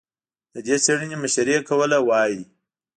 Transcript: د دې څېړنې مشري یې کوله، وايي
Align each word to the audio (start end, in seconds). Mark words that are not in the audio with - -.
د 0.53 0.55
دې 0.67 0.75
څېړنې 0.85 1.17
مشري 1.23 1.53
یې 1.57 1.61
کوله، 1.69 1.97
وايي 2.07 2.41